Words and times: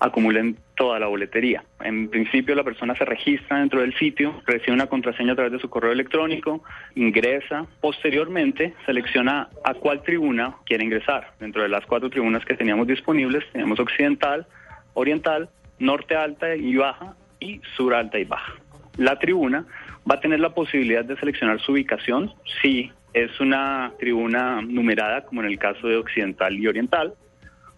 acumulen 0.00 0.56
toda 0.76 0.98
la 0.98 1.06
boletería. 1.06 1.62
En 1.80 2.08
principio 2.08 2.54
la 2.54 2.64
persona 2.64 2.94
se 2.96 3.04
registra 3.04 3.58
dentro 3.58 3.80
del 3.80 3.94
sitio, 3.94 4.40
recibe 4.46 4.72
una 4.72 4.86
contraseña 4.86 5.32
a 5.32 5.36
través 5.36 5.52
de 5.52 5.58
su 5.58 5.68
correo 5.68 5.92
electrónico, 5.92 6.64
ingresa, 6.94 7.66
posteriormente 7.80 8.74
selecciona 8.86 9.50
a 9.62 9.74
cuál 9.74 10.02
tribuna 10.02 10.56
quiere 10.64 10.84
ingresar. 10.84 11.34
Dentro 11.38 11.62
de 11.62 11.68
las 11.68 11.84
cuatro 11.84 12.08
tribunas 12.08 12.44
que 12.44 12.54
teníamos 12.54 12.86
disponibles, 12.86 13.44
tenemos 13.52 13.78
occidental, 13.78 14.46
oriental, 14.94 15.50
norte 15.78 16.16
alta 16.16 16.56
y 16.56 16.74
baja 16.76 17.14
y 17.38 17.60
sur 17.76 17.94
alta 17.94 18.18
y 18.18 18.24
baja. 18.24 18.54
La 18.96 19.18
tribuna 19.18 19.66
va 20.10 20.16
a 20.16 20.20
tener 20.20 20.40
la 20.40 20.54
posibilidad 20.54 21.04
de 21.04 21.16
seleccionar 21.16 21.60
su 21.60 21.72
ubicación 21.72 22.32
si 22.62 22.90
es 23.12 23.38
una 23.38 23.92
tribuna 23.98 24.62
numerada 24.62 25.24
como 25.26 25.42
en 25.42 25.48
el 25.48 25.58
caso 25.58 25.88
de 25.88 25.96
occidental 25.96 26.54
y 26.58 26.66
oriental 26.66 27.14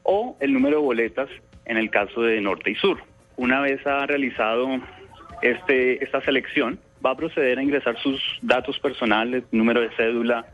o 0.03 0.37
el 0.41 0.53
número 0.53 0.77
de 0.77 0.83
boletas 0.83 1.29
en 1.65 1.77
el 1.77 1.91
caso 1.91 2.23
de 2.23 2.41
norte 2.41 2.71
y 2.71 2.75
sur. 2.75 2.99
Una 3.37 3.61
vez 3.61 3.87
ha 3.87 4.07
realizado 4.07 4.69
este, 5.43 6.03
esta 6.03 6.21
selección, 6.23 6.79
va 7.05 7.11
a 7.11 7.17
proceder 7.17 7.59
a 7.59 7.63
ingresar 7.63 7.99
sus 7.99 8.21
datos 8.43 8.79
personales, 8.79 9.45
número 9.51 9.81
de 9.81 9.91
cédula, 9.97 10.47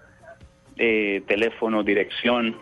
eh, 0.79 1.23
teléfono, 1.27 1.83
dirección, 1.83 2.57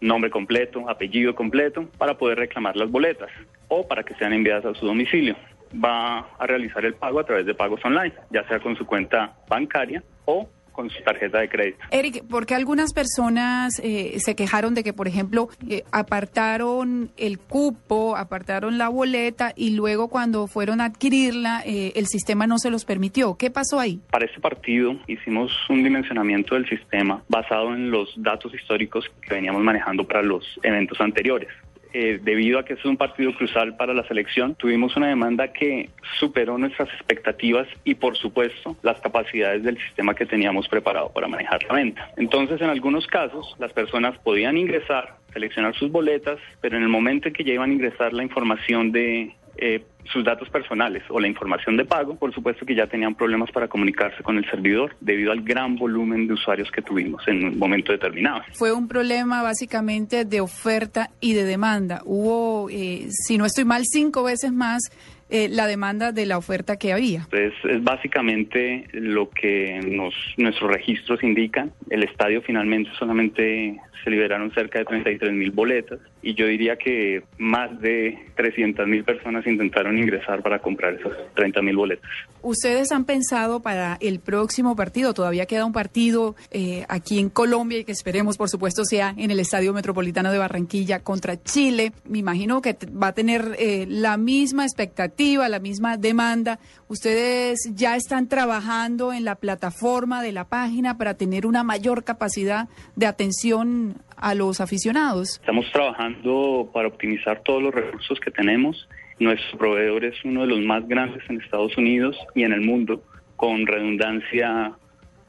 nombre 0.00 0.30
completo, 0.30 0.88
apellido 0.88 1.34
completo, 1.34 1.88
para 1.98 2.16
poder 2.16 2.38
reclamar 2.38 2.76
las 2.76 2.90
boletas 2.90 3.30
o 3.68 3.86
para 3.86 4.02
que 4.02 4.14
sean 4.14 4.32
enviadas 4.32 4.64
a 4.64 4.74
su 4.74 4.86
domicilio. 4.86 5.36
Va 5.72 6.26
a 6.38 6.46
realizar 6.46 6.84
el 6.84 6.94
pago 6.94 7.20
a 7.20 7.24
través 7.24 7.46
de 7.46 7.54
pagos 7.54 7.84
online, 7.84 8.12
ya 8.30 8.46
sea 8.48 8.58
con 8.58 8.76
su 8.76 8.86
cuenta 8.86 9.36
bancaria 9.48 10.02
o 10.24 10.48
con 10.72 10.90
su 10.90 11.02
tarjeta 11.02 11.38
de 11.40 11.48
crédito. 11.48 11.78
Eric, 11.90 12.24
porque 12.28 12.54
algunas 12.54 12.92
personas 12.92 13.80
eh, 13.82 14.18
se 14.18 14.34
quejaron 14.34 14.74
de 14.74 14.84
que, 14.84 14.92
por 14.92 15.08
ejemplo, 15.08 15.48
eh, 15.68 15.84
apartaron 15.92 17.10
el 17.16 17.38
cupo, 17.38 18.16
apartaron 18.16 18.78
la 18.78 18.88
boleta 18.88 19.52
y 19.56 19.70
luego 19.70 20.08
cuando 20.08 20.46
fueron 20.46 20.80
a 20.80 20.86
adquirirla, 20.86 21.62
eh, 21.64 21.92
el 21.96 22.06
sistema 22.06 22.46
no 22.46 22.58
se 22.58 22.70
los 22.70 22.84
permitió. 22.84 23.36
¿Qué 23.36 23.50
pasó 23.50 23.80
ahí? 23.80 24.00
Para 24.10 24.26
este 24.26 24.40
partido 24.40 24.96
hicimos 25.06 25.52
un 25.68 25.82
dimensionamiento 25.82 26.54
del 26.54 26.68
sistema 26.68 27.22
basado 27.28 27.74
en 27.74 27.90
los 27.90 28.12
datos 28.16 28.54
históricos 28.54 29.04
que 29.22 29.34
veníamos 29.34 29.62
manejando 29.62 30.06
para 30.06 30.22
los 30.22 30.44
eventos 30.62 31.00
anteriores. 31.00 31.48
Eh, 31.92 32.20
debido 32.22 32.58
a 32.58 32.64
que 32.64 32.74
es 32.74 32.84
un 32.84 32.96
partido 32.96 33.34
crucial 33.34 33.76
para 33.76 33.92
la 33.94 34.06
selección, 34.06 34.54
tuvimos 34.54 34.96
una 34.96 35.08
demanda 35.08 35.52
que 35.52 35.90
superó 36.18 36.56
nuestras 36.56 36.88
expectativas 36.90 37.66
y, 37.84 37.94
por 37.94 38.16
supuesto, 38.16 38.76
las 38.82 39.00
capacidades 39.00 39.64
del 39.64 39.76
sistema 39.78 40.14
que 40.14 40.26
teníamos 40.26 40.68
preparado 40.68 41.10
para 41.12 41.26
manejar 41.26 41.62
la 41.64 41.74
venta. 41.74 42.10
Entonces, 42.16 42.60
en 42.60 42.70
algunos 42.70 43.06
casos, 43.06 43.56
las 43.58 43.72
personas 43.72 44.16
podían 44.18 44.56
ingresar, 44.56 45.16
seleccionar 45.32 45.74
sus 45.74 45.90
boletas, 45.90 46.38
pero 46.60 46.76
en 46.76 46.84
el 46.84 46.88
momento 46.88 47.28
en 47.28 47.34
que 47.34 47.44
ya 47.44 47.54
iban 47.54 47.70
a 47.70 47.74
ingresar 47.74 48.12
la 48.12 48.22
información 48.22 48.92
de 48.92 49.34
eh, 49.56 49.82
sus 50.12 50.24
datos 50.24 50.48
personales 50.48 51.02
o 51.08 51.20
la 51.20 51.28
información 51.28 51.76
de 51.76 51.84
pago, 51.84 52.16
por 52.16 52.32
supuesto 52.34 52.66
que 52.66 52.74
ya 52.74 52.86
tenían 52.86 53.14
problemas 53.14 53.50
para 53.50 53.68
comunicarse 53.68 54.22
con 54.22 54.38
el 54.38 54.48
servidor 54.50 54.96
debido 55.00 55.32
al 55.32 55.42
gran 55.42 55.76
volumen 55.76 56.26
de 56.26 56.34
usuarios 56.34 56.70
que 56.70 56.82
tuvimos 56.82 57.26
en 57.28 57.44
un 57.44 57.58
momento 57.58 57.92
determinado. 57.92 58.42
Fue 58.52 58.72
un 58.72 58.88
problema 58.88 59.42
básicamente 59.42 60.24
de 60.24 60.40
oferta 60.40 61.10
y 61.20 61.34
de 61.34 61.44
demanda. 61.44 62.02
Hubo, 62.04 62.68
eh, 62.70 63.06
si 63.10 63.38
no 63.38 63.44
estoy 63.44 63.64
mal, 63.64 63.82
cinco 63.84 64.22
veces 64.22 64.52
más 64.52 64.90
eh, 65.32 65.48
la 65.48 65.68
demanda 65.68 66.10
de 66.10 66.26
la 66.26 66.38
oferta 66.38 66.76
que 66.76 66.92
había. 66.92 67.28
Pues 67.30 67.52
es 67.62 67.84
básicamente 67.84 68.88
lo 68.92 69.30
que 69.30 69.80
nos, 69.86 70.12
nuestros 70.36 70.72
registros 70.72 71.22
indican. 71.22 71.72
El 71.88 72.02
estadio 72.02 72.42
finalmente 72.42 72.90
solamente 72.98 73.80
se 74.02 74.10
liberaron 74.10 74.52
cerca 74.52 74.80
de 74.80 74.86
33 74.86 75.32
mil 75.32 75.52
boletas 75.52 76.00
y 76.22 76.34
yo 76.34 76.46
diría 76.46 76.76
que 76.76 77.22
más 77.38 77.80
de 77.80 78.18
300 78.34 78.88
mil 78.88 79.04
personas 79.04 79.46
intentaron 79.46 79.89
ingresar 79.98 80.42
para 80.42 80.60
comprar 80.60 80.94
esas 80.94 81.12
30 81.34 81.62
mil 81.62 81.76
boletas. 81.76 82.10
¿Ustedes 82.42 82.92
han 82.92 83.04
pensado 83.04 83.60
para 83.60 83.98
el 84.00 84.20
próximo 84.20 84.76
partido? 84.76 85.14
Todavía 85.14 85.46
queda 85.46 85.64
un 85.64 85.72
partido 85.72 86.34
eh, 86.50 86.84
aquí 86.88 87.18
en 87.18 87.30
Colombia 87.30 87.78
y 87.78 87.84
que 87.84 87.92
esperemos, 87.92 88.36
por 88.36 88.48
supuesto, 88.48 88.84
sea 88.84 89.14
en 89.16 89.30
el 89.30 89.40
Estadio 89.40 89.72
Metropolitano 89.72 90.32
de 90.32 90.38
Barranquilla 90.38 91.00
contra 91.00 91.42
Chile. 91.42 91.92
Me 92.08 92.18
imagino 92.18 92.62
que 92.62 92.76
va 92.90 93.08
a 93.08 93.12
tener 93.12 93.56
eh, 93.58 93.86
la 93.88 94.16
misma 94.16 94.64
expectativa 94.64 95.48
la 95.48 95.58
misma 95.58 95.96
demanda. 95.96 96.58
Ustedes 96.88 97.70
ya 97.74 97.96
están 97.96 98.28
trabajando 98.28 99.12
en 99.12 99.24
la 99.24 99.34
plataforma 99.34 100.22
de 100.22 100.32
la 100.32 100.44
página 100.44 100.96
para 100.96 101.14
tener 101.14 101.46
una 101.46 101.62
mayor 101.62 102.04
capacidad 102.04 102.68
de 102.96 103.06
atención 103.06 103.96
a 104.16 104.34
los 104.34 104.60
aficionados. 104.60 105.38
Estamos 105.40 105.70
trabajando 105.72 106.70
para 106.72 106.88
optimizar 106.88 107.42
todos 107.42 107.62
los 107.62 107.74
recursos 107.74 108.18
que 108.20 108.30
tenemos. 108.30 108.88
Nuestro 109.20 109.58
proveedor 109.58 110.06
es 110.06 110.24
uno 110.24 110.40
de 110.40 110.46
los 110.46 110.60
más 110.60 110.88
grandes 110.88 111.22
en 111.28 111.42
Estados 111.42 111.76
Unidos 111.76 112.16
y 112.34 112.42
en 112.44 112.54
el 112.54 112.62
mundo, 112.62 113.04
con 113.36 113.66
redundancia 113.66 114.72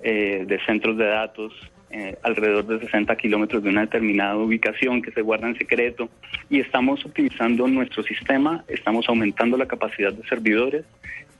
eh, 0.01 0.45
de 0.47 0.59
centros 0.65 0.97
de 0.97 1.07
datos, 1.07 1.53
eh, 1.89 2.15
alrededor 2.23 2.65
de 2.65 2.79
60 2.79 3.13
kilómetros 3.17 3.61
de 3.61 3.69
una 3.69 3.81
determinada 3.81 4.37
ubicación 4.37 5.01
que 5.01 5.11
se 5.11 5.21
guarda 5.21 5.49
en 5.49 5.57
secreto. 5.57 6.07
Y 6.49 6.61
estamos 6.61 7.05
optimizando 7.05 7.67
nuestro 7.67 8.01
sistema, 8.03 8.63
estamos 8.69 9.09
aumentando 9.09 9.57
la 9.57 9.65
capacidad 9.65 10.13
de 10.13 10.25
servidores, 10.25 10.85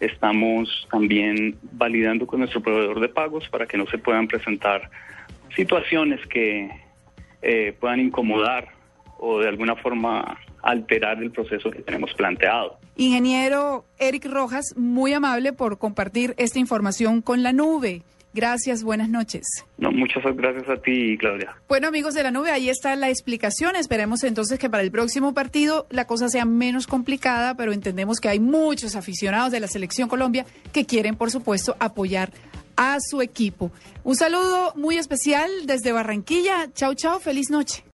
estamos 0.02 0.90
también 0.92 1.56
validando 1.72 2.28
con 2.28 2.42
nuestro 2.42 2.60
proveedor 2.60 3.00
de 3.00 3.08
pagos 3.08 3.48
para 3.48 3.66
que 3.66 3.78
no 3.78 3.88
se 3.88 3.98
puedan 3.98 4.28
presentar 4.28 4.90
situaciones 5.56 6.20
que 6.28 6.70
eh, 7.42 7.74
puedan 7.80 8.02
incomodar 8.02 8.68
o 9.20 9.40
de 9.40 9.48
alguna 9.48 9.78
forma 9.78 10.38
alterar 10.62 11.22
el 11.22 11.32
proceso 11.32 11.72
que 11.72 11.82
tenemos 11.82 12.14
planteado. 12.14 12.78
Ingeniero 12.96 13.86
Eric 13.98 14.26
Rojas, 14.26 14.74
muy 14.76 15.14
amable 15.14 15.54
por 15.54 15.78
compartir 15.78 16.34
esta 16.38 16.60
información 16.60 17.22
con 17.22 17.44
la 17.44 17.54
nube. 17.54 18.04
Gracias, 18.34 18.84
buenas 18.84 19.10
noches. 19.10 19.46
No, 19.78 19.92
muchas 19.92 20.24
gracias 20.36 20.70
a 20.70 20.78
ti, 20.78 21.18
Claudia. 21.18 21.54
Bueno, 21.68 21.90
amigos 21.90 22.14
de 22.14 22.24
la 22.24 22.32
nube, 22.32 22.50
ahí 22.50 22.70
está 22.70 22.96
la 22.96 23.10
explicación. 23.10 23.76
Esperemos 23.76 24.24
entonces 24.24 24.58
que 24.58 24.70
para 24.70 24.84
el 24.84 24.92
próximo 24.92 25.34
partido 25.34 25.86
la 25.90 26.06
cosa 26.06 26.30
sea 26.30 26.46
menos 26.46 26.88
complicada, 26.88 27.56
pero 27.56 27.74
entendemos 27.74 28.20
que 28.20 28.30
hay 28.30 28.40
muchos 28.40 28.96
aficionados 28.96 29.52
de 29.52 29.60
la 29.60 29.68
Selección 29.68 30.08
Colombia 30.08 30.46
que 30.72 30.86
quieren, 30.86 31.18
por 31.18 31.30
supuesto, 31.30 31.76
apoyar 31.80 32.32
a 32.78 32.98
su 33.02 33.22
equipo. 33.22 33.70
Un 34.06 34.16
saludo 34.16 34.74
muy 34.76 34.98
especial 34.98 35.50
desde 35.66 35.92
Barranquilla. 35.92 36.72
Chao, 36.74 36.94
chao, 36.94 37.20
feliz 37.20 37.50
noche. 37.50 37.84